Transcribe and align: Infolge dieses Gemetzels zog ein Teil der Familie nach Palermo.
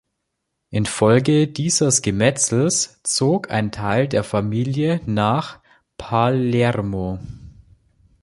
Infolge 0.71 1.47
dieses 1.47 2.01
Gemetzels 2.01 3.03
zog 3.03 3.51
ein 3.51 3.71
Teil 3.71 4.07
der 4.07 4.23
Familie 4.23 4.99
nach 5.05 5.59
Palermo. 5.99 7.19